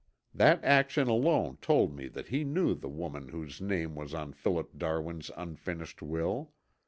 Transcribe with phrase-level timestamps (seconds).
[0.33, 4.75] That action alone told me that he knew the woman whose name was on Philip
[4.79, 6.53] Darwin's unfinished will.